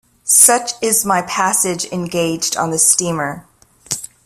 Such 0.23 0.71
is 0.81 1.05
my 1.05 1.21
passage 1.21 1.85
engaged 1.93 2.57
on 2.57 2.71
the 2.71 2.79
steamer. 2.79 3.45